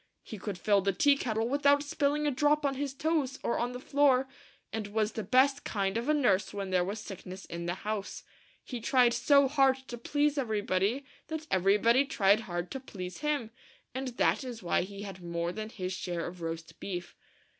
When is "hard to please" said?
9.47-10.39, 12.39-13.19